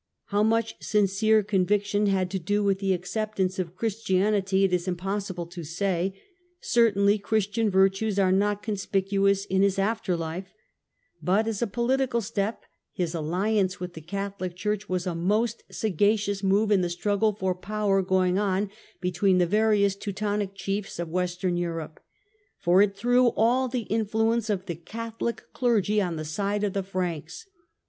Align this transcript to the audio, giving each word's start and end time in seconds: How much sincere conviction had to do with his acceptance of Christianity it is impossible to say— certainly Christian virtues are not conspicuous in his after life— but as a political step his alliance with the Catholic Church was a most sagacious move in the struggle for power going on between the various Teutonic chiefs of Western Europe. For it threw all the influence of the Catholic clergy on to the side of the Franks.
How 0.29 0.41
much 0.41 0.81
sincere 0.83 1.43
conviction 1.43 2.07
had 2.07 2.31
to 2.31 2.39
do 2.39 2.63
with 2.63 2.81
his 2.81 2.91
acceptance 2.95 3.59
of 3.59 3.75
Christianity 3.75 4.63
it 4.63 4.73
is 4.73 4.87
impossible 4.87 5.45
to 5.45 5.63
say— 5.63 6.19
certainly 6.59 7.19
Christian 7.19 7.69
virtues 7.69 8.17
are 8.17 8.31
not 8.31 8.63
conspicuous 8.63 9.45
in 9.45 9.61
his 9.61 9.77
after 9.77 10.17
life— 10.17 10.55
but 11.21 11.47
as 11.47 11.61
a 11.61 11.67
political 11.67 12.19
step 12.19 12.63
his 12.91 13.13
alliance 13.13 13.79
with 13.79 13.93
the 13.93 14.01
Catholic 14.01 14.55
Church 14.55 14.89
was 14.89 15.05
a 15.05 15.13
most 15.13 15.61
sagacious 15.69 16.41
move 16.41 16.71
in 16.71 16.81
the 16.81 16.89
struggle 16.89 17.33
for 17.35 17.53
power 17.53 18.01
going 18.01 18.39
on 18.39 18.71
between 19.01 19.37
the 19.37 19.45
various 19.45 19.95
Teutonic 19.95 20.55
chiefs 20.55 20.97
of 20.97 21.09
Western 21.09 21.57
Europe. 21.57 21.99
For 22.57 22.81
it 22.81 22.97
threw 22.97 23.27
all 23.33 23.67
the 23.67 23.81
influence 23.81 24.49
of 24.49 24.65
the 24.65 24.73
Catholic 24.73 25.43
clergy 25.53 26.01
on 26.01 26.13
to 26.13 26.17
the 26.17 26.25
side 26.25 26.63
of 26.63 26.73
the 26.73 26.81
Franks. 26.81 27.45